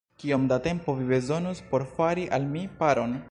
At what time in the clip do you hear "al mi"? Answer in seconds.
2.39-2.67